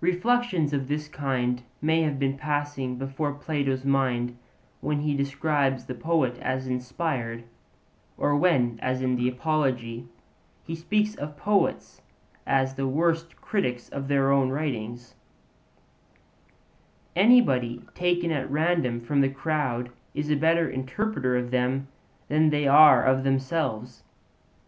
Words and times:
Reflections 0.00 0.72
of 0.72 0.86
this 0.86 1.08
kind 1.08 1.64
may 1.82 2.02
have 2.02 2.20
been 2.20 2.36
passing 2.38 2.98
before 2.98 3.32
Plato's 3.32 3.84
mind 3.84 4.38
when 4.80 5.00
he 5.00 5.12
describes 5.16 5.86
the 5.86 5.94
poet 5.96 6.38
as 6.38 6.68
inspired, 6.68 7.42
or 8.16 8.36
when, 8.36 8.78
as 8.80 9.02
in 9.02 9.16
the 9.16 9.28
Apology, 9.28 10.06
he 10.62 10.76
speaks 10.76 11.16
of 11.16 11.36
poets 11.36 12.00
as 12.46 12.76
the 12.76 12.86
worst 12.86 13.40
critics 13.40 13.88
of 13.88 14.06
their 14.06 14.30
own 14.30 14.50
writings 14.50 15.16
anybody 17.16 17.82
taken 17.92 18.30
at 18.30 18.48
random 18.48 19.00
from 19.00 19.20
the 19.20 19.28
crowd 19.28 19.90
is 20.14 20.30
a 20.30 20.36
better 20.36 20.68
interpreter 20.70 21.36
of 21.36 21.50
them 21.50 21.88
than 22.28 22.50
they 22.50 22.68
are 22.68 23.02
of 23.02 23.24
themselves. 23.24 24.04